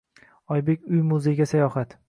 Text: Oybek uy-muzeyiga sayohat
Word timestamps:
Oybek 0.55 0.89
uy-muzeyiga 0.95 1.49
sayohat 1.55 1.99